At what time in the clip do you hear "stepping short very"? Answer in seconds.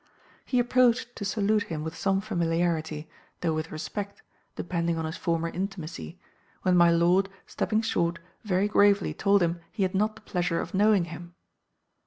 7.45-8.67